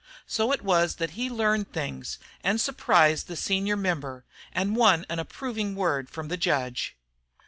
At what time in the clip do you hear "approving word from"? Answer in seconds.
5.19-6.27